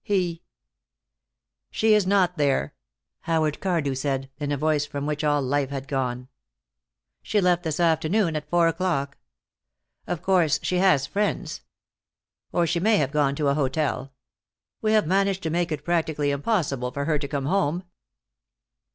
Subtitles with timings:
[0.03, 0.41] He
[1.69, 2.73] "She is not there,"
[3.19, 6.27] Howard Cardew said, in a voice from which all life had gone.
[7.21, 9.19] "She left this afternoon, at four o'clock.
[10.07, 11.61] Of course she has friends.
[12.51, 14.11] Or she may have gone to a hotel.
[14.81, 17.83] We had managed to make it practically impossible for her to come home."